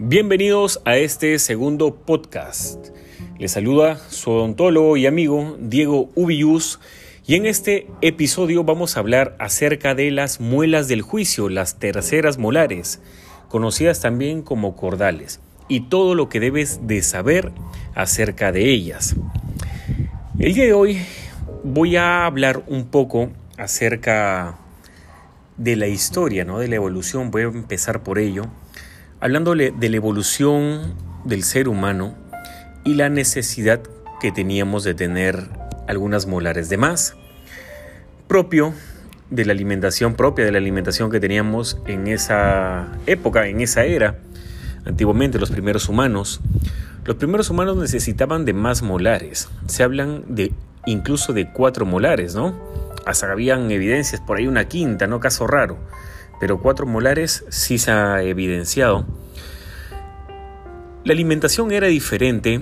Bienvenidos 0.00 0.80
a 0.84 0.96
este 0.96 1.36
segundo 1.40 1.92
podcast. 1.92 2.90
Les 3.36 3.50
saluda 3.50 3.96
su 3.96 4.30
odontólogo 4.30 4.96
y 4.96 5.06
amigo 5.06 5.56
Diego 5.58 6.08
Ubius 6.14 6.78
y 7.26 7.34
en 7.34 7.46
este 7.46 7.88
episodio 8.00 8.62
vamos 8.62 8.96
a 8.96 9.00
hablar 9.00 9.34
acerca 9.40 9.96
de 9.96 10.12
las 10.12 10.38
muelas 10.38 10.86
del 10.86 11.02
juicio, 11.02 11.48
las 11.48 11.80
terceras 11.80 12.38
molares, 12.38 13.00
conocidas 13.48 14.00
también 14.00 14.42
como 14.42 14.76
cordales, 14.76 15.40
y 15.66 15.88
todo 15.88 16.14
lo 16.14 16.28
que 16.28 16.38
debes 16.38 16.86
de 16.86 17.02
saber 17.02 17.50
acerca 17.96 18.52
de 18.52 18.70
ellas. 18.70 19.16
El 20.38 20.54
día 20.54 20.64
de 20.66 20.74
hoy 20.74 21.00
voy 21.64 21.96
a 21.96 22.24
hablar 22.24 22.62
un 22.68 22.86
poco 22.86 23.30
acerca 23.56 24.58
de 25.56 25.74
la 25.74 25.88
historia, 25.88 26.44
¿no? 26.44 26.60
de 26.60 26.68
la 26.68 26.76
evolución, 26.76 27.32
voy 27.32 27.42
a 27.42 27.46
empezar 27.46 28.04
por 28.04 28.20
ello 28.20 28.44
hablándole 29.20 29.72
de 29.72 29.88
la 29.88 29.96
evolución 29.96 30.94
del 31.24 31.42
ser 31.42 31.68
humano 31.68 32.14
y 32.84 32.94
la 32.94 33.08
necesidad 33.08 33.80
que 34.20 34.32
teníamos 34.32 34.84
de 34.84 34.94
tener 34.94 35.48
algunas 35.86 36.26
molares 36.26 36.68
de 36.68 36.76
más, 36.76 37.14
propio 38.26 38.72
de 39.30 39.44
la 39.44 39.52
alimentación 39.52 40.14
propia, 40.14 40.44
de 40.44 40.52
la 40.52 40.58
alimentación 40.58 41.10
que 41.10 41.20
teníamos 41.20 41.78
en 41.86 42.06
esa 42.06 42.88
época, 43.06 43.46
en 43.48 43.60
esa 43.60 43.84
era, 43.84 44.18
antiguamente 44.84 45.38
los 45.38 45.50
primeros 45.50 45.88
humanos. 45.88 46.40
Los 47.04 47.16
primeros 47.16 47.50
humanos 47.50 47.76
necesitaban 47.76 48.44
de 48.44 48.52
más 48.52 48.82
molares, 48.82 49.48
se 49.66 49.82
hablan 49.82 50.24
de 50.28 50.52
incluso 50.86 51.32
de 51.32 51.50
cuatro 51.52 51.84
molares, 51.84 52.34
¿no? 52.34 52.54
Hasta 53.04 53.30
habían 53.30 53.70
evidencias, 53.70 54.20
por 54.20 54.38
ahí 54.38 54.46
una 54.46 54.68
quinta, 54.68 55.06
¿no? 55.06 55.20
Caso 55.20 55.46
raro 55.46 55.78
pero 56.40 56.60
cuatro 56.60 56.86
molares 56.86 57.44
sí 57.48 57.78
se 57.78 57.90
ha 57.90 58.22
evidenciado. 58.22 59.04
La 61.04 61.12
alimentación 61.12 61.72
era 61.72 61.86
diferente 61.86 62.60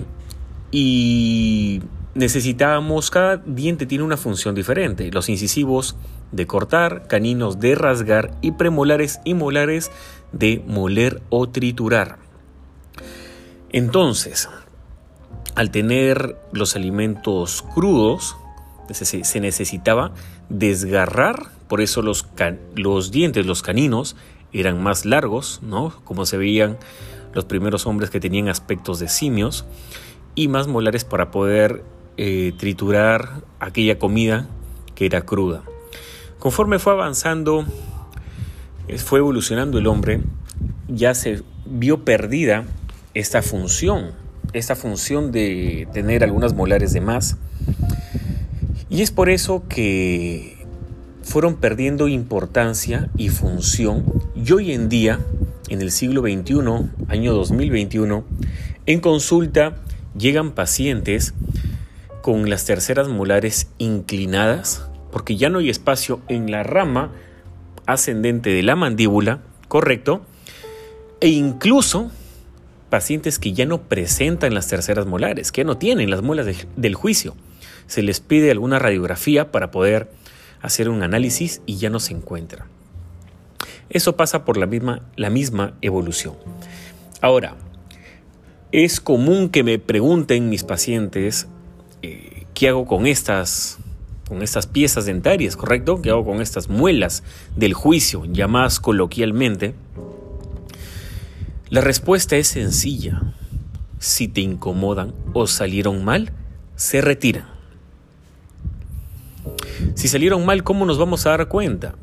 y 0.71 1.81
necesitábamos, 2.13 3.09
cada 3.09 3.37
diente 3.37 3.85
tiene 3.85 4.03
una 4.03 4.17
función 4.17 4.55
diferente. 4.55 5.11
Los 5.11 5.29
incisivos 5.29 5.95
de 6.31 6.47
cortar, 6.47 7.07
caninos 7.07 7.59
de 7.59 7.75
rasgar 7.75 8.31
y 8.41 8.51
premolares 8.51 9.19
y 9.23 9.33
molares 9.33 9.91
de 10.31 10.63
moler 10.67 11.21
o 11.29 11.49
triturar. 11.49 12.17
Entonces, 13.71 14.49
al 15.55 15.71
tener 15.71 16.37
los 16.51 16.75
alimentos 16.75 17.63
crudos, 17.73 18.37
se 18.93 19.39
necesitaba 19.39 20.11
desgarrar, 20.49 21.51
por 21.67 21.81
eso 21.81 22.01
los, 22.01 22.27
los 22.75 23.11
dientes, 23.11 23.45
los 23.45 23.61
caninos, 23.61 24.15
eran 24.53 24.81
más 24.81 25.05
largos, 25.05 25.59
¿no? 25.61 25.93
Como 26.03 26.25
se 26.25 26.37
veían 26.37 26.77
los 27.33 27.45
primeros 27.45 27.85
hombres 27.85 28.09
que 28.09 28.19
tenían 28.19 28.49
aspectos 28.49 28.99
de 28.99 29.07
simios, 29.07 29.65
y 30.35 30.47
más 30.47 30.67
molares 30.67 31.03
para 31.03 31.31
poder 31.31 31.83
eh, 32.17 32.53
triturar 32.57 33.43
aquella 33.59 33.99
comida 33.99 34.47
que 34.95 35.05
era 35.05 35.21
cruda. 35.21 35.63
Conforme 36.39 36.79
fue 36.79 36.93
avanzando, 36.93 37.65
fue 38.97 39.19
evolucionando 39.19 39.79
el 39.79 39.87
hombre, 39.87 40.21
ya 40.87 41.13
se 41.13 41.43
vio 41.65 42.05
perdida 42.05 42.65
esta 43.13 43.41
función, 43.41 44.11
esta 44.53 44.75
función 44.75 45.31
de 45.31 45.87
tener 45.93 46.23
algunas 46.23 46.53
molares 46.53 46.93
de 46.93 47.01
más 47.01 47.37
y 48.89 49.01
es 49.01 49.11
por 49.11 49.29
eso 49.29 49.63
que 49.67 50.65
fueron 51.23 51.55
perdiendo 51.55 52.07
importancia 52.07 53.09
y 53.17 53.29
función 53.29 54.05
y 54.35 54.51
hoy 54.53 54.71
en 54.71 54.87
día, 54.87 55.19
en 55.67 55.81
el 55.81 55.91
siglo 55.91 56.21
XXI, 56.21 56.55
año 57.09 57.33
2021, 57.33 58.23
en 58.85 58.99
consulta 59.01 59.75
llegan 60.17 60.51
pacientes 60.51 61.33
con 62.21 62.49
las 62.49 62.65
terceras 62.65 63.09
molares 63.09 63.67
inclinadas 63.77 64.87
porque 65.11 65.35
ya 65.35 65.49
no 65.49 65.59
hay 65.59 65.69
espacio 65.69 66.21
en 66.29 66.49
la 66.49 66.63
rama 66.63 67.11
ascendente 67.85 68.49
de 68.51 68.63
la 68.63 68.75
mandíbula, 68.75 69.39
correcto, 69.67 70.21
e 71.19 71.27
incluso 71.29 72.11
pacientes 72.89 73.39
que 73.39 73.51
ya 73.51 73.65
no 73.65 73.81
presentan 73.81 74.53
las 74.53 74.67
terceras 74.67 75.05
molares, 75.05 75.51
que 75.51 75.65
no 75.65 75.77
tienen 75.77 76.09
las 76.09 76.21
muelas 76.21 76.47
del 76.75 76.95
juicio 76.95 77.35
se 77.87 78.03
les 78.03 78.19
pide 78.19 78.51
alguna 78.51 78.79
radiografía 78.79 79.51
para 79.51 79.71
poder 79.71 80.11
hacer 80.61 80.89
un 80.89 81.03
análisis 81.03 81.61
y 81.65 81.77
ya 81.77 81.89
no 81.89 81.99
se 81.99 82.13
encuentra. 82.13 82.67
Eso 83.89 84.15
pasa 84.15 84.45
por 84.45 84.57
la 84.57 84.65
misma, 84.65 85.01
la 85.15 85.29
misma 85.29 85.73
evolución. 85.81 86.35
Ahora, 87.21 87.55
es 88.71 88.99
común 88.99 89.49
que 89.49 89.63
me 89.63 89.79
pregunten 89.79 90.49
mis 90.49 90.63
pacientes 90.63 91.47
eh, 92.01 92.45
qué 92.53 92.67
hago 92.67 92.85
con 92.85 93.07
estas, 93.07 93.77
con 94.27 94.41
estas 94.41 94.67
piezas 94.67 95.05
dentarias, 95.05 95.55
¿correcto? 95.55 96.01
¿Qué 96.01 96.09
hago 96.09 96.25
con 96.25 96.41
estas 96.41 96.67
muelas 96.69 97.23
del 97.55 97.73
juicio, 97.73 98.25
llamadas 98.25 98.79
coloquialmente? 98.79 99.73
La 101.69 101.81
respuesta 101.81 102.35
es 102.35 102.49
sencilla. 102.49 103.21
Si 103.99 104.27
te 104.27 104.41
incomodan 104.41 105.13
o 105.33 105.47
salieron 105.47 106.05
mal, 106.05 106.31
se 106.75 107.01
retiran. 107.01 107.56
Si 109.95 110.07
salieron 110.07 110.45
mal, 110.45 110.63
¿cómo 110.63 110.85
nos 110.85 110.97
vamos 110.97 111.25
a 111.25 111.31
dar 111.31 111.47
cuenta? 111.47 111.95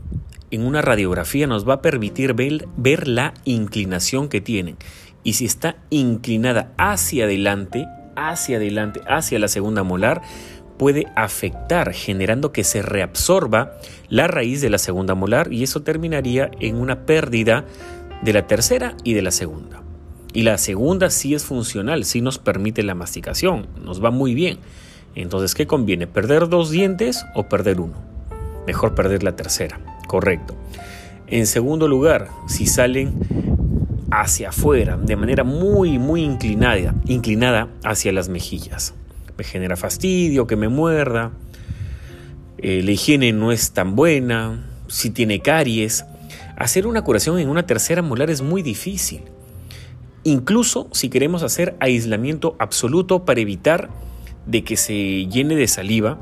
En 0.50 0.62
una 0.62 0.82
radiografía 0.82 1.46
nos 1.46 1.68
va 1.68 1.74
a 1.74 1.82
permitir 1.82 2.34
ver, 2.34 3.08
la 3.08 3.34
inclinación 3.44 4.28
que 4.28 4.40
tienen. 4.40 4.76
Y 5.22 5.34
si 5.34 5.46
está 5.46 5.76
inclinada 5.90 6.72
hacia 6.76 7.24
adelante, 7.24 7.86
hacia 8.14 8.58
adelante, 8.58 9.00
hacia 9.08 9.38
la 9.38 9.48
segunda 9.48 9.82
molar, 9.82 10.22
puede 10.78 11.06
afectar 11.16 11.92
generando 11.92 12.52
que 12.52 12.64
se 12.64 12.82
reabsorba 12.82 13.72
la 14.08 14.26
raíz 14.26 14.60
de 14.60 14.70
la 14.70 14.78
segunda 14.78 15.14
molar 15.14 15.52
y 15.52 15.62
eso 15.62 15.82
terminaría 15.82 16.50
en 16.60 16.76
una 16.76 17.06
pérdida 17.06 17.64
de 18.22 18.32
la 18.32 18.46
tercera 18.46 18.96
y 19.02 19.14
de 19.14 19.22
la 19.22 19.30
segunda. 19.30 19.82
Y 20.32 20.42
la 20.42 20.58
segunda 20.58 21.10
sí 21.10 21.34
es 21.34 21.44
funcional, 21.44 22.04
sí 22.04 22.20
nos 22.20 22.38
permite 22.38 22.82
la 22.82 22.94
masticación, 22.94 23.68
nos 23.82 24.04
va 24.04 24.10
muy 24.10 24.34
bien. 24.34 24.58
Entonces, 25.14 25.54
¿qué 25.54 25.66
conviene? 25.66 26.06
¿Perder 26.06 26.48
dos 26.48 26.70
dientes 26.70 27.25
o 27.34 27.48
perder 27.48 27.80
uno? 27.80 27.94
Mejor 28.66 28.94
perder 28.94 29.22
la 29.22 29.36
tercera, 29.36 29.80
correcto. 30.06 30.54
En 31.26 31.47
segundo 31.47 31.88
lugar, 31.88 32.28
si 32.48 32.66
salen 32.66 33.14
hacia 34.10 34.50
afuera, 34.50 34.97
de 34.97 35.16
manera 35.16 35.44
muy, 35.44 35.98
muy 35.98 36.22
inclinada, 36.22 36.94
inclinada 37.06 37.69
hacia 37.82 38.12
las 38.12 38.28
mejillas. 38.28 38.94
Me 39.36 39.44
genera 39.44 39.76
fastidio, 39.76 40.47
que 40.47 40.56
me 40.56 40.69
muerda, 40.69 41.32
eh, 42.58 42.82
la 42.82 42.92
higiene 42.92 43.32
no 43.32 43.53
es 43.53 43.72
tan 43.72 43.97
buena, 43.97 44.64
si 44.86 45.10
tiene 45.10 45.41
caries. 45.41 46.04
Hacer 46.56 46.86
una 46.86 47.03
curación 47.03 47.38
en 47.38 47.48
una 47.48 47.66
tercera 47.66 48.00
molar 48.00 48.30
es 48.30 48.42
muy 48.42 48.62
difícil. 48.62 49.22
Incluso 50.22 50.88
si 50.92 51.10
queremos 51.10 51.42
hacer 51.42 51.76
aislamiento 51.80 52.56
absoluto 52.58 53.24
para 53.24 53.41
evitar 53.41 53.91
de 54.47 54.65
que 54.65 54.77
se 54.77 55.27
llene 55.27 55.56
de 55.56 55.69
saliva, 55.69 56.19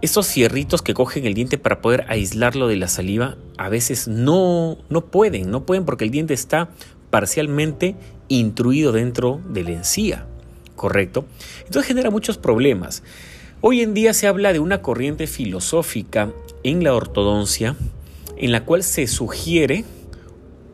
estos 0.00 0.28
fierritos 0.28 0.82
que 0.82 0.94
cogen 0.94 1.26
el 1.26 1.34
diente 1.34 1.58
para 1.58 1.80
poder 1.80 2.04
aislarlo 2.08 2.68
de 2.68 2.76
la 2.76 2.86
saliva 2.86 3.36
a 3.56 3.68
veces 3.68 4.06
no, 4.06 4.78
no 4.88 5.06
pueden, 5.06 5.50
no 5.50 5.64
pueden 5.64 5.84
porque 5.84 6.04
el 6.04 6.10
diente 6.10 6.34
está 6.34 6.70
parcialmente 7.10 7.96
intruido 8.28 8.92
dentro 8.92 9.40
de 9.48 9.64
la 9.64 9.70
encía, 9.70 10.26
¿correcto? 10.76 11.26
Entonces 11.64 11.88
genera 11.88 12.10
muchos 12.10 12.38
problemas. 12.38 13.02
Hoy 13.60 13.80
en 13.80 13.92
día 13.92 14.14
se 14.14 14.28
habla 14.28 14.52
de 14.52 14.60
una 14.60 14.82
corriente 14.82 15.26
filosófica 15.26 16.30
en 16.62 16.84
la 16.84 16.94
ortodoncia 16.94 17.74
en 18.36 18.52
la 18.52 18.64
cual 18.64 18.84
se 18.84 19.08
sugiere 19.08 19.84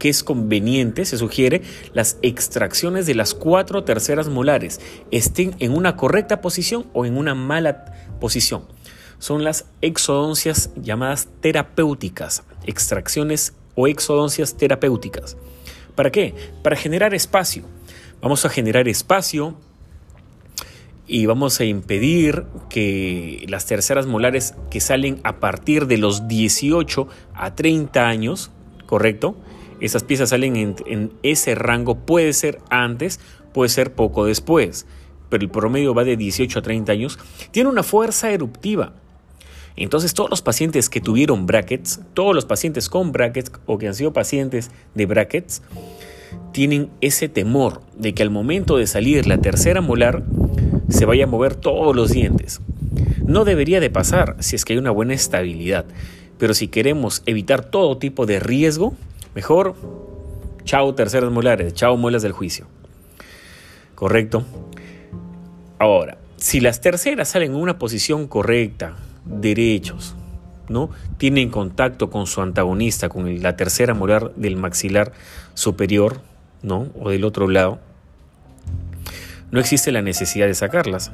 que 0.04 0.10
es 0.10 0.22
conveniente, 0.22 1.06
se 1.06 1.16
sugiere, 1.16 1.62
las 1.94 2.18
extracciones 2.20 3.06
de 3.06 3.14
las 3.14 3.32
cuatro 3.32 3.84
terceras 3.84 4.28
molares 4.28 4.78
estén 5.10 5.56
en 5.60 5.72
una 5.72 5.96
correcta 5.96 6.42
posición 6.42 6.84
o 6.92 7.06
en 7.06 7.16
una 7.16 7.34
mala 7.34 7.86
posición. 8.20 8.66
Son 9.18 9.44
las 9.44 9.64
exodoncias 9.80 10.68
llamadas 10.76 11.28
terapéuticas, 11.40 12.42
extracciones 12.66 13.54
o 13.76 13.86
exodoncias 13.86 14.58
terapéuticas. 14.58 15.38
¿Para 15.94 16.12
qué? 16.12 16.34
Para 16.62 16.76
generar 16.76 17.14
espacio. 17.14 17.64
Vamos 18.20 18.44
a 18.44 18.50
generar 18.50 18.86
espacio 18.88 19.56
y 21.06 21.24
vamos 21.24 21.60
a 21.60 21.64
impedir 21.64 22.44
que 22.68 23.46
las 23.48 23.64
terceras 23.64 24.04
molares 24.04 24.54
que 24.70 24.80
salen 24.80 25.20
a 25.24 25.40
partir 25.40 25.86
de 25.86 25.96
los 25.96 26.28
18 26.28 27.08
a 27.32 27.54
30 27.54 28.06
años, 28.06 28.50
¿correcto? 28.84 29.38
Esas 29.84 30.02
piezas 30.02 30.31
salen 30.31 30.56
en, 30.56 31.12
ese 31.22 31.54
rango, 31.54 32.06
puede 32.06 32.32
ser 32.32 32.58
antes, 32.70 33.20
puede 33.52 33.69
ser 33.69 33.92
poco 33.92 34.25
después, 34.25 34.86
pero 35.28 35.44
el 35.44 35.50
promedio 35.50 35.92
va 35.92 36.04
de 36.04 36.16
18 36.16 36.58
a 36.58 36.62
30 36.62 36.90
años, 36.90 37.19
tiene 37.50 37.69
una 37.69 37.82
fuerza 37.82 38.31
eruptiva. 38.31 38.94
Entonces 39.76 40.14
todos 40.14 40.31
los 40.31 40.40
pacientes 40.40 40.88
que 40.88 41.02
tuvieron 41.02 41.44
brackets, 41.44 42.00
todos 42.14 42.34
los 42.34 42.46
pacientes 42.46 42.88
con 42.88 43.12
brackets 43.12 43.52
o 43.66 43.76
que 43.76 43.86
han 43.86 43.94
sido 43.94 44.14
pacientes 44.14 44.70
de 44.94 45.04
brackets, 45.04 45.60
tienen 46.52 46.88
ese 47.02 47.28
temor 47.28 47.82
de 47.94 48.14
que 48.14 48.22
al 48.22 48.31
momento 48.31 48.78
de 48.78 48.86
salir 48.86 49.26
la 49.26 49.36
tercera 49.36 49.82
molar 49.82 50.25
se 50.88 51.04
vaya 51.04 51.25
a 51.25 51.26
mover 51.26 51.56
todos 51.56 51.94
los 51.94 52.10
dientes. 52.10 52.62
No 53.26 53.44
debería 53.44 53.81
de 53.81 53.90
pasar 53.90 54.36
si 54.38 54.56
es 54.56 54.64
que 54.64 54.72
hay 54.72 54.78
una 54.78 54.92
buena 54.92 55.12
estabilidad, 55.12 55.84
pero 56.38 56.54
si 56.54 56.69
queremos 56.69 57.22
evitar 57.26 57.66
todo 57.66 57.98
tipo 57.98 58.25
de 58.25 58.40
riesgo, 58.40 58.94
mejor 59.34 59.75
chao 60.64 60.94
terceras 60.94 61.31
molares, 61.31 61.75
chao 61.75 61.96
muelas 61.96 62.22
del 62.22 62.32
juicio. 62.32 62.66
¿Correcto? 63.94 64.44
Ahora, 65.78 66.19
si 66.36 66.60
las 66.60 66.81
terceras 66.81 67.28
salen 67.28 67.52
en 67.52 67.56
una 67.56 67.78
posición 67.78 68.26
correcta, 68.26 68.96
derechos, 69.25 70.14
¿no? 70.69 70.90
Tienen 71.19 71.50
contacto 71.50 72.10
con 72.10 72.26
su 72.26 72.40
antagonista, 72.40 73.08
con 73.08 73.42
la 73.42 73.56
tercera 73.56 73.94
molar 73.94 74.34
del 74.34 74.56
maxilar 74.56 75.12
superior, 75.54 76.20
¿no? 76.62 76.88
O 76.98 77.10
del 77.10 77.25
otro 77.25 77.48
lado, 77.48 77.78
no 79.50 79.60
existe 79.60 79.92
la 79.92 80.02
necesidad 80.02 80.46
de 80.46 80.54
sacarlas. 80.54 81.12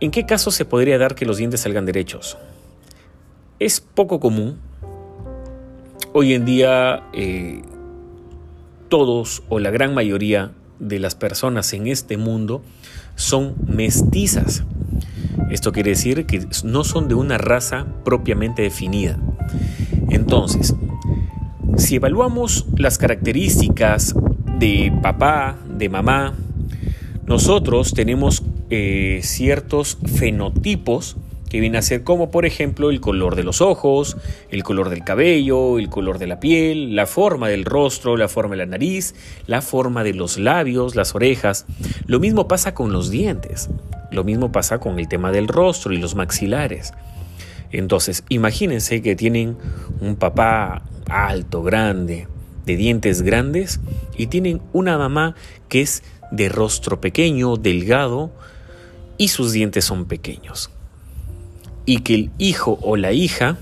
¿En 0.00 0.10
qué 0.10 0.26
caso 0.26 0.50
se 0.50 0.64
podría 0.64 0.98
dar 0.98 1.14
que 1.14 1.24
los 1.24 1.38
dientes 1.38 1.60
salgan 1.60 1.86
derechos? 1.86 2.36
Es 3.58 3.80
poco 3.80 4.20
común. 4.20 4.60
Hoy 6.18 6.32
en 6.32 6.46
día 6.46 7.02
eh, 7.12 7.60
todos 8.88 9.42
o 9.50 9.58
la 9.58 9.70
gran 9.70 9.92
mayoría 9.92 10.52
de 10.78 10.98
las 10.98 11.14
personas 11.14 11.74
en 11.74 11.88
este 11.88 12.16
mundo 12.16 12.62
son 13.16 13.54
mestizas. 13.66 14.64
Esto 15.50 15.72
quiere 15.72 15.90
decir 15.90 16.24
que 16.24 16.46
no 16.64 16.84
son 16.84 17.08
de 17.08 17.14
una 17.14 17.36
raza 17.36 17.84
propiamente 18.02 18.62
definida. 18.62 19.18
Entonces, 20.08 20.74
si 21.76 21.96
evaluamos 21.96 22.64
las 22.78 22.96
características 22.96 24.14
de 24.58 24.98
papá, 25.02 25.58
de 25.68 25.90
mamá, 25.90 26.32
nosotros 27.26 27.92
tenemos 27.92 28.42
eh, 28.70 29.20
ciertos 29.22 29.98
fenotipos 30.06 31.18
que 31.48 31.60
vienen 31.60 31.78
a 31.78 31.82
ser 31.82 32.02
como 32.02 32.30
por 32.30 32.44
ejemplo 32.46 32.90
el 32.90 33.00
color 33.00 33.36
de 33.36 33.44
los 33.44 33.60
ojos, 33.60 34.16
el 34.50 34.62
color 34.62 34.90
del 34.90 35.04
cabello, 35.04 35.78
el 35.78 35.88
color 35.88 36.18
de 36.18 36.26
la 36.26 36.40
piel, 36.40 36.96
la 36.96 37.06
forma 37.06 37.48
del 37.48 37.64
rostro, 37.64 38.16
la 38.16 38.28
forma 38.28 38.52
de 38.52 38.58
la 38.58 38.66
nariz, 38.66 39.14
la 39.46 39.62
forma 39.62 40.02
de 40.02 40.14
los 40.14 40.38
labios, 40.38 40.96
las 40.96 41.14
orejas. 41.14 41.66
Lo 42.06 42.20
mismo 42.20 42.48
pasa 42.48 42.74
con 42.74 42.92
los 42.92 43.10
dientes, 43.10 43.68
lo 44.10 44.24
mismo 44.24 44.50
pasa 44.52 44.78
con 44.78 44.98
el 44.98 45.08
tema 45.08 45.30
del 45.30 45.48
rostro 45.48 45.92
y 45.92 45.98
los 45.98 46.14
maxilares. 46.14 46.92
Entonces, 47.72 48.24
imagínense 48.28 49.02
que 49.02 49.16
tienen 49.16 49.56
un 50.00 50.16
papá 50.16 50.82
alto, 51.08 51.62
grande, 51.62 52.26
de 52.64 52.76
dientes 52.76 53.22
grandes, 53.22 53.80
y 54.16 54.26
tienen 54.28 54.60
una 54.72 54.98
mamá 54.98 55.34
que 55.68 55.82
es 55.82 56.02
de 56.30 56.48
rostro 56.48 57.00
pequeño, 57.00 57.56
delgado, 57.56 58.32
y 59.18 59.28
sus 59.28 59.52
dientes 59.52 59.84
son 59.84 60.06
pequeños 60.06 60.70
y 61.86 62.00
que 62.00 62.14
el 62.14 62.30
hijo 62.36 62.78
o 62.82 62.96
la 62.96 63.12
hija 63.12 63.56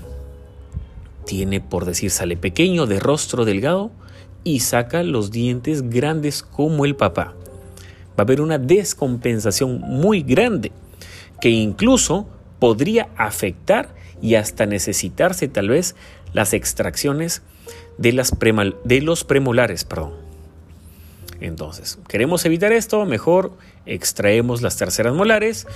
tiene, 1.25 1.61
por 1.61 1.85
decir, 1.85 2.11
sale 2.11 2.35
pequeño, 2.35 2.87
de 2.87 2.99
rostro 2.99 3.45
delgado 3.45 3.91
y 4.43 4.59
saca 4.59 5.03
los 5.03 5.31
dientes 5.31 5.89
grandes 5.89 6.43
como 6.43 6.85
el 6.85 6.95
papá. 6.95 7.33
Va 8.17 8.19
a 8.19 8.21
haber 8.23 8.41
una 8.41 8.57
descompensación 8.57 9.79
muy 9.81 10.21
grande 10.21 10.71
que 11.41 11.49
incluso 11.49 12.27
podría 12.59 13.09
afectar 13.17 13.93
y 14.21 14.35
hasta 14.35 14.65
necesitarse 14.65 15.47
tal 15.47 15.69
vez 15.69 15.95
las 16.33 16.53
extracciones 16.53 17.41
de, 17.97 18.11
los 18.11 19.23
premolares. 19.23 19.83
Perdón. 19.83 20.24
Entonces, 21.41 21.99
¿queremos 22.07 22.45
evitar 22.45 22.71
esto? 22.71 23.05
Mejor 23.05 23.51
extraemos 23.85 24.61
las 24.61 24.77
terceras 24.77 25.13
molares 25.13 25.67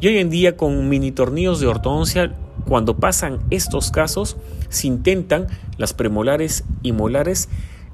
y 0.00 0.08
hoy 0.08 0.18
en 0.18 0.30
día 0.30 0.56
con 0.56 0.88
mini 0.88 1.10
tornillos 1.12 1.60
de 1.60 1.66
ortodoncia, 1.66 2.34
cuando 2.66 2.96
pasan 2.96 3.40
estos 3.50 3.90
casos, 3.90 4.36
se 4.68 4.86
intentan 4.86 5.48
las 5.76 5.92
premolares 5.92 6.64
y 6.82 6.92
molares 6.92 7.48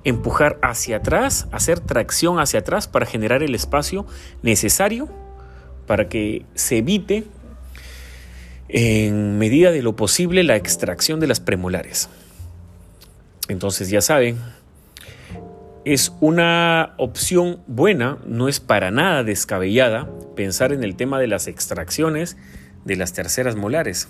empujar 0.04 0.58
hacia 0.60 0.98
atrás, 0.98 1.48
hacer 1.50 1.80
tracción 1.80 2.38
hacia 2.38 2.60
atrás 2.60 2.88
para 2.88 3.06
generar 3.06 3.42
el 3.42 3.54
espacio 3.54 4.06
necesario 4.42 5.08
para 5.86 6.08
que 6.08 6.44
se 6.54 6.78
evite 6.78 7.24
en 8.68 9.38
medida 9.38 9.70
de 9.70 9.82
lo 9.82 9.96
posible 9.96 10.42
la 10.42 10.56
extracción 10.56 11.20
de 11.20 11.26
las 11.26 11.40
premolares. 11.40 12.08
Entonces 13.48 13.90
ya 13.90 14.00
saben, 14.00 14.38
es 15.84 16.12
una 16.20 16.94
opción 16.96 17.60
buena, 17.66 18.19
no 18.26 18.48
es 18.48 18.60
para 18.60 18.90
nada 18.90 19.22
descabellada 19.22 20.08
pensar 20.34 20.72
en 20.72 20.82
el 20.82 20.96
tema 20.96 21.19
de 21.19 21.26
las 21.26 21.46
extracciones 21.46 22.36
de 22.84 22.96
las 22.96 23.12
terceras 23.12 23.56
molares. 23.56 24.08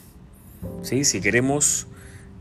¿Sí? 0.83 1.05
Si 1.05 1.21
queremos 1.21 1.89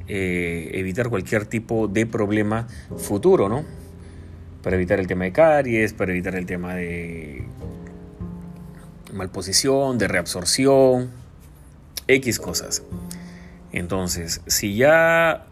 eh, 0.07 0.71
evitar 0.74 1.09
cualquier 1.09 1.45
tipo 1.45 1.88
de 1.88 2.06
problema 2.06 2.68
futuro, 2.97 3.50
¿no? 3.50 3.65
Para 4.62 4.75
evitar 4.75 5.00
el 5.00 5.07
tema 5.07 5.25
de 5.25 5.31
caries, 5.31 5.94
para 5.94 6.12
evitar 6.12 6.35
el 6.35 6.45
tema 6.45 6.75
de 6.75 7.45
malposición, 9.13 9.97
de 9.97 10.07
reabsorción, 10.07 11.09
X 12.07 12.39
cosas. 12.39 12.83
Entonces, 13.71 14.41
si 14.45 14.75
ya 14.75 15.47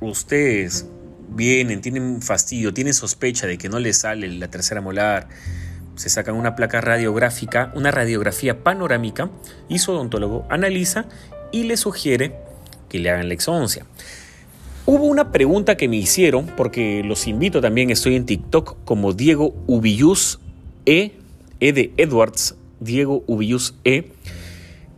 ustedes 0.00 0.86
vienen, 1.34 1.80
tienen 1.80 2.22
fastidio, 2.22 2.72
tienen 2.72 2.94
sospecha 2.94 3.46
de 3.46 3.58
que 3.58 3.68
no 3.68 3.78
les 3.78 3.98
sale 3.98 4.28
la 4.28 4.48
tercera 4.48 4.80
molar, 4.80 5.28
se 5.96 6.08
sacan 6.08 6.34
una 6.34 6.56
placa 6.56 6.80
radiográfica, 6.80 7.72
una 7.74 7.90
radiografía 7.90 8.62
panorámica, 8.62 9.30
y 9.68 9.78
su 9.78 9.92
odontólogo 9.92 10.46
analiza 10.48 11.06
y 11.52 11.64
le 11.64 11.76
sugiere 11.76 12.34
que 12.88 12.98
le 12.98 13.10
hagan 13.10 13.28
la 13.28 13.34
exodoncia. 13.34 13.86
Hubo 14.86 15.04
una 15.04 15.32
pregunta 15.32 15.76
que 15.76 15.88
me 15.88 15.96
hicieron, 15.96 16.46
porque 16.46 17.02
los 17.04 17.26
invito 17.26 17.60
también, 17.60 17.90
estoy 17.90 18.16
en 18.16 18.26
TikTok 18.26 18.84
como 18.84 19.12
Diego 19.12 19.54
Ubillus 19.66 20.40
E, 20.84 21.12
E 21.60 21.72
de 21.72 21.92
Edwards, 21.96 22.56
Diego 22.80 23.24
Ubillus 23.26 23.74
E, 23.84 24.12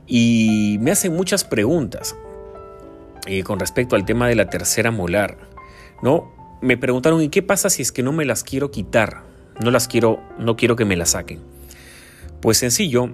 y 0.08 0.78
me 0.80 0.90
hacen 0.90 1.14
muchas 1.14 1.44
preguntas 1.44 2.16
eh, 3.26 3.42
con 3.42 3.60
respecto 3.60 3.96
al 3.96 4.04
tema 4.04 4.28
de 4.28 4.34
la 4.34 4.50
tercera 4.50 4.90
molar. 4.90 5.36
¿no? 6.02 6.32
Me 6.66 6.76
preguntaron, 6.76 7.22
¿y 7.22 7.28
qué 7.28 7.42
pasa 7.42 7.70
si 7.70 7.82
es 7.82 7.92
que 7.92 8.02
no 8.02 8.12
me 8.12 8.24
las 8.24 8.42
quiero 8.42 8.72
quitar? 8.72 9.22
No 9.62 9.70
las 9.70 9.86
quiero, 9.86 10.20
no 10.36 10.56
quiero 10.56 10.74
que 10.74 10.84
me 10.84 10.96
las 10.96 11.10
saquen. 11.10 11.38
Pues 12.40 12.58
sencillo, 12.58 13.10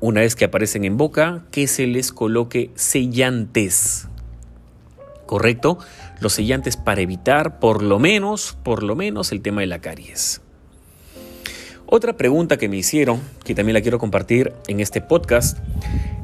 una 0.00 0.22
vez 0.22 0.36
que 0.36 0.46
aparecen 0.46 0.86
en 0.86 0.96
boca, 0.96 1.44
que 1.50 1.66
se 1.66 1.86
les 1.86 2.12
coloque 2.12 2.70
sellantes. 2.74 4.08
¿Correcto? 5.26 5.76
Los 6.20 6.32
sellantes 6.32 6.78
para 6.78 7.02
evitar 7.02 7.58
por 7.58 7.82
lo 7.82 7.98
menos, 7.98 8.56
por 8.62 8.82
lo 8.82 8.96
menos 8.96 9.32
el 9.32 9.42
tema 9.42 9.60
de 9.60 9.66
la 9.66 9.82
caries. 9.82 10.40
Otra 11.84 12.16
pregunta 12.16 12.56
que 12.56 12.70
me 12.70 12.78
hicieron, 12.78 13.20
que 13.44 13.54
también 13.54 13.74
la 13.74 13.82
quiero 13.82 13.98
compartir 13.98 14.54
en 14.66 14.80
este 14.80 15.02
podcast, 15.02 15.58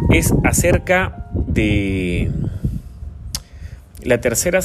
es 0.09 0.33
acerca 0.45 1.29
de 1.35 2.33
la 4.05 4.21
tercera 4.21 4.61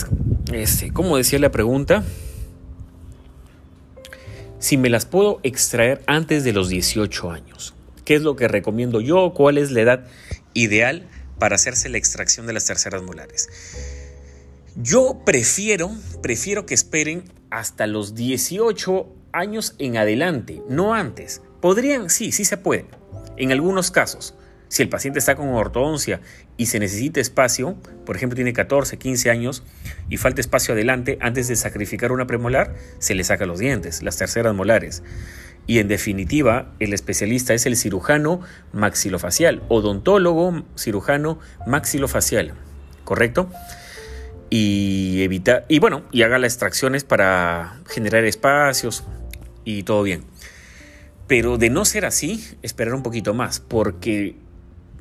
este, 0.54 0.92
¿cómo 0.92 1.18
decía 1.18 1.40
la 1.40 1.52
pregunta? 1.52 2.04
Si 4.60 4.78
me 4.78 4.90
las 4.90 5.06
puedo 5.06 5.40
extraer 5.44 6.02
antes 6.08 6.44
de 6.44 6.54
los 6.54 6.70
18 6.70 7.32
años. 7.32 7.74
¿Qué 8.06 8.16
es 8.16 8.22
lo 8.22 8.36
que 8.36 8.48
recomiendo 8.48 9.02
yo? 9.02 9.34
¿Cuál 9.36 9.58
es 9.58 9.72
la 9.72 9.82
edad 9.82 10.08
ideal 10.54 11.08
para 11.40 11.56
hacerse 11.56 11.90
la 11.90 11.98
extracción 11.98 12.48
de 12.48 12.54
las 12.54 12.66
terceras 12.66 13.04
molares? 13.04 13.50
Yo 14.76 15.22
prefiero, 15.26 15.92
prefiero 16.22 16.66
que 16.66 16.74
esperen 16.74 17.24
hasta 17.50 17.88
los 17.88 18.16
18 18.16 19.08
años 19.34 19.76
en 19.80 19.98
adelante, 19.98 20.62
no 20.70 20.94
antes. 20.94 21.42
Podrían, 21.62 22.10
sí, 22.10 22.32
sí 22.32 22.46
se 22.46 22.58
puede, 22.58 22.86
en 23.36 23.52
algunos 23.52 23.92
casos. 23.92 24.36
Si 24.70 24.84
el 24.84 24.90
paciente 24.90 25.20
está 25.20 25.36
con 25.36 25.50
ortodoncia 25.50 26.20
y 26.58 26.66
se 26.66 26.80
necesita 26.80 27.22
espacio, 27.22 27.78
por 28.06 28.16
ejemplo 28.16 28.36
tiene 28.36 28.54
14, 28.54 28.98
15 28.98 29.30
años 29.30 29.64
y 30.10 30.18
falta 30.18 30.42
espacio 30.42 30.74
adelante, 30.74 31.18
antes 31.22 31.48
de 31.48 31.56
sacrificar 31.56 32.12
una 32.12 32.28
premolar, 32.28 32.76
se 33.00 33.16
le 33.16 33.24
saca 33.24 33.46
los 33.46 33.60
dientes, 33.60 34.04
las 34.04 34.18
terceras 34.18 34.54
molares. 34.54 35.04
Y 35.68 35.80
en 35.80 35.88
definitiva, 35.88 36.74
el 36.80 36.94
especialista 36.94 37.54
es 37.54 37.66
el 37.66 37.76
cirujano 37.76 38.42
maxilofacial, 38.72 39.64
odontólogo 39.68 40.64
cirujano 40.78 41.40
maxilofacial, 41.66 42.54
¿correcto? 43.04 43.50
Y 44.50 45.24
evita 45.24 45.66
y 45.68 45.80
bueno, 45.80 46.04
y 46.12 46.22
haga 46.24 46.40
las 46.40 46.54
extracciones 46.54 47.04
para 47.04 47.82
generar 47.86 48.24
espacios 48.24 49.04
y 49.66 49.84
todo 49.84 50.04
bien. 50.04 50.24
Pero 51.28 51.58
de 51.58 51.70
no 51.70 51.84
ser 51.84 52.06
así, 52.06 52.58
esperar 52.62 52.94
un 52.94 53.04
poquito 53.04 53.34
más, 53.34 53.60
porque 53.60 54.38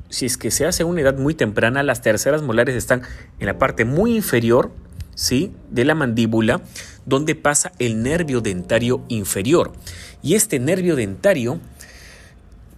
si 0.09 0.25
es 0.25 0.37
que 0.37 0.51
se 0.51 0.65
hace 0.65 0.83
a 0.83 0.85
una 0.85 1.01
edad 1.01 1.17
muy 1.17 1.33
temprana, 1.33 1.83
las 1.83 2.01
terceras 2.01 2.41
molares 2.41 2.75
están 2.75 3.01
en 3.39 3.47
la 3.47 3.57
parte 3.57 3.85
muy 3.85 4.15
inferior 4.15 4.71
¿sí? 5.15 5.51
de 5.69 5.85
la 5.85 5.95
mandíbula, 5.95 6.61
donde 7.05 7.35
pasa 7.35 7.71
el 7.79 8.03
nervio 8.03 8.41
dentario 8.41 9.03
inferior. 9.09 9.73
Y 10.21 10.35
este 10.35 10.59
nervio 10.59 10.95
dentario, 10.95 11.59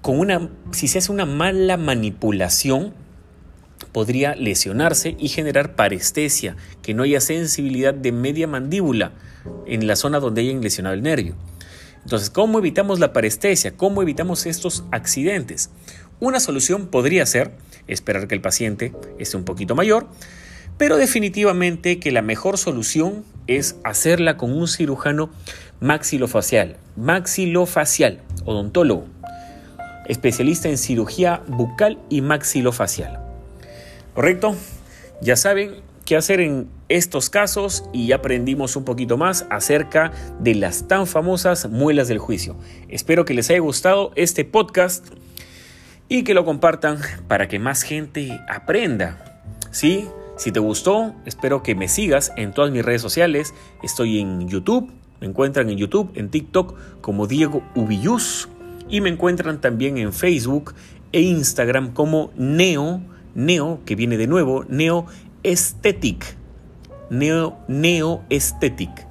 con 0.02 0.20
una, 0.20 0.50
si 0.72 0.88
se 0.88 1.00
hace 1.00 1.12
una 1.12 1.26
mala 1.26 1.78
manipulación, 1.78 2.94
podría 3.92 4.36
lesionarse 4.36 5.16
y 5.20 5.30
generar 5.30 5.76
parestesia, 5.76 6.56
que 6.82 6.94
no 6.94 7.04
haya 7.04 7.22
sensibilidad 7.22 7.94
de 7.94 8.12
media 8.12 8.48
mandíbula 8.48 9.12
en 9.66 9.88
la 9.88 9.96
zona 9.96 10.20
donde 10.20 10.42
hayan 10.42 10.62
lesionado 10.62 10.96
el 10.96 11.02
nervio. 11.02 11.36
Entonces, 12.04 12.30
¿cómo 12.30 12.60
evitamos 12.60 13.00
la 13.00 13.14
parestesia? 13.14 13.76
¿Cómo 13.76 14.02
evitamos 14.02 14.46
estos 14.46 14.84
accidentes? 14.92 15.70
Una 16.20 16.42
solución 16.42 16.88
podría 16.88 17.26
ser 17.26 17.52
esperar 17.88 18.28
que 18.28 18.36
el 18.36 18.42
paciente 18.42 18.94
esté 19.20 19.38
un 19.38 19.46
poquito 19.46 19.74
mayor, 19.74 20.08
pero 20.78 20.98
definitivamente 20.98 22.00
que 22.00 22.12
la 22.12 22.22
mejor 22.22 22.58
solución 22.58 23.24
es 23.48 23.78
hacerla 23.84 24.36
con 24.36 24.52
un 24.52 24.68
cirujano 24.68 25.30
maxilofacial, 25.80 26.78
maxilofacial, 26.98 28.22
odontólogo, 28.44 29.06
especialista 30.08 30.68
en 30.68 30.78
cirugía 30.78 31.42
bucal 31.48 32.00
y 32.10 32.22
maxilofacial. 32.22 33.20
¿Correcto? 34.14 34.56
Ya 35.22 35.38
saben 35.38 35.76
qué 36.06 36.18
hacer 36.18 36.42
en 36.42 36.68
estos 36.90 37.30
casos 37.30 37.86
y 37.94 38.12
aprendimos 38.12 38.76
un 38.76 38.84
poquito 38.84 39.18
más 39.18 39.46
acerca 39.50 40.12
de 40.40 40.56
las 40.56 40.88
tan 40.88 41.08
famosas 41.08 41.70
muelas 41.70 42.08
del 42.08 42.20
juicio. 42.20 42.58
Espero 42.90 43.24
que 43.26 43.34
les 43.34 43.50
haya 43.50 43.60
gustado 43.60 44.12
este 44.16 44.44
podcast 44.44 45.06
y 46.10 46.24
que 46.24 46.34
lo 46.34 46.44
compartan 46.44 46.98
para 47.28 47.48
que 47.48 47.60
más 47.60 47.84
gente 47.84 48.42
aprenda. 48.50 49.42
¿Sí? 49.72 50.08
Si 50.38 50.52
te 50.52 50.60
gustó, 50.60 51.14
espero 51.26 51.64
que 51.64 51.76
me 51.76 51.88
sigas 51.88 52.34
en 52.36 52.52
todas 52.52 52.72
mis 52.72 52.84
redes 52.84 53.02
sociales. 53.02 53.54
Estoy 53.84 54.20
en 54.20 54.50
YouTube, 54.50 54.92
me 55.22 55.28
encuentran 55.28 55.70
en 55.70 55.78
YouTube, 55.78 56.12
en 56.16 56.30
TikTok 56.30 56.76
como 57.02 57.28
Diego 57.28 57.62
Ubillus 57.76 58.50
y 58.90 59.02
me 59.02 59.10
encuentran 59.10 59.62
también 59.62 59.98
en 59.98 60.12
Facebook 60.12 60.74
e 61.12 61.22
Instagram 61.22 61.94
como 61.94 62.32
Neo, 62.36 63.02
Neo, 63.36 63.82
que 63.86 63.96
viene 63.96 64.18
de 64.18 64.28
nuevo, 64.28 64.66
Neo 64.68 65.06
Aesthetic. 65.44 66.36
Neo, 67.10 67.58
Neo 67.68 68.24
Aesthetic. 68.30 69.09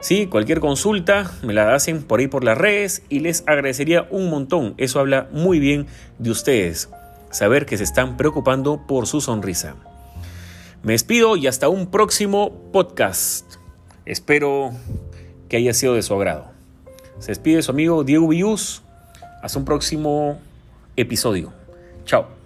Sí, 0.00 0.26
cualquier 0.26 0.60
consulta 0.60 1.32
me 1.42 1.52
la 1.52 1.74
hacen 1.74 2.02
por 2.02 2.20
ahí 2.20 2.28
por 2.28 2.44
las 2.44 2.56
redes 2.56 3.02
y 3.08 3.20
les 3.20 3.42
agradecería 3.46 4.06
un 4.10 4.30
montón. 4.30 4.74
Eso 4.76 5.00
habla 5.00 5.28
muy 5.32 5.58
bien 5.58 5.86
de 6.18 6.30
ustedes. 6.30 6.88
Saber 7.30 7.66
que 7.66 7.76
se 7.76 7.84
están 7.84 8.16
preocupando 8.16 8.86
por 8.86 9.06
su 9.06 9.20
sonrisa. 9.20 9.74
Me 10.82 10.92
despido 10.92 11.36
y 11.36 11.48
hasta 11.48 11.68
un 11.68 11.90
próximo 11.90 12.52
podcast. 12.72 13.56
Espero 14.04 14.70
que 15.48 15.56
haya 15.56 15.74
sido 15.74 15.94
de 15.94 16.02
su 16.02 16.14
agrado. 16.14 16.52
Se 17.18 17.32
despide 17.32 17.62
su 17.62 17.72
amigo 17.72 18.04
Diego 18.04 18.28
Villus. 18.28 18.82
Hasta 19.42 19.58
un 19.58 19.64
próximo 19.64 20.40
episodio. 20.96 21.52
Chao. 22.04 22.37